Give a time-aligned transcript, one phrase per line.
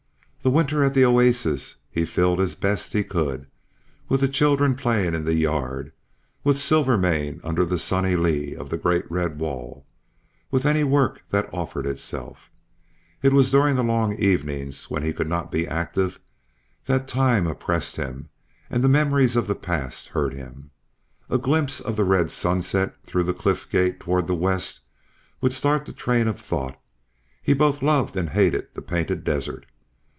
[0.43, 3.45] The winter at the oasis he filled as best he could,
[4.09, 5.91] with the children playing in the yard,
[6.43, 9.85] with Silvermane under the sunny lee of the great red wall,
[10.49, 12.49] with any work that offered itself.
[13.21, 16.19] It was during the long evenings, when he could not be active,
[16.85, 18.29] that time oppressed him,
[18.67, 20.71] and the memories of the past hurt him.
[21.29, 24.79] A glimpse of the red sunset through the cliff gate toward the west
[25.39, 26.81] would start the train of thought;
[27.43, 29.67] he both loved and hated the Painted Desert.